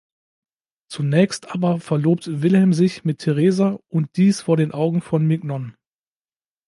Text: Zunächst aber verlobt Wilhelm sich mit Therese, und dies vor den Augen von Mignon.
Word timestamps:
Zunächst 0.89 1.51
aber 1.51 1.79
verlobt 1.79 2.41
Wilhelm 2.41 2.73
sich 2.73 3.03
mit 3.05 3.19
Therese, 3.19 3.77
und 3.87 4.17
dies 4.17 4.41
vor 4.41 4.57
den 4.57 4.71
Augen 4.71 4.99
von 5.03 5.27
Mignon. 5.27 5.75